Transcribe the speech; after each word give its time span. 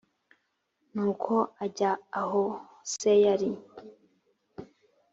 nuko 0.93 1.33
ajya 1.63 1.91
aho 2.21 2.43
se 2.97 3.11
yari 3.23 3.49